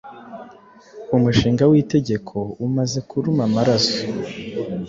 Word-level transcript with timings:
Umushinga 1.15 1.63
witegeko 1.71 2.37
umaze 2.65 2.99
kuruma 3.09 3.41
amaraso- 3.49 4.01